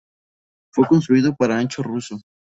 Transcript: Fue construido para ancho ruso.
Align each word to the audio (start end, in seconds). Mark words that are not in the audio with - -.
Fue 0.73 0.87
construido 0.87 1.35
para 1.35 1.59
ancho 1.59 1.83
ruso. 1.83 2.17